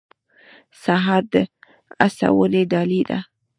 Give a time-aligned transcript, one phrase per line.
[0.83, 1.35] سهار د
[2.17, 3.19] هڅونې ډالۍ ده.